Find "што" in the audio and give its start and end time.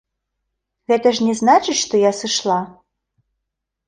1.85-1.99